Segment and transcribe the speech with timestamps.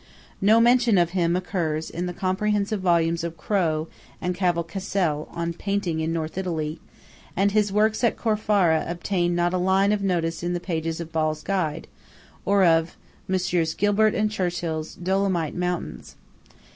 [0.41, 3.87] No mention of him occurs in the comprehensive volumes of Crowe
[4.19, 6.79] and Cavalcaselle on "Painting in North Italy;"
[7.37, 11.11] and his works at Corfara obtain not a line of notice in the pages of
[11.11, 11.87] Ball's Guide,
[12.45, 13.75] or of Messrs.
[13.75, 16.15] Gilbert and Churchill's "Dolomite Mountains."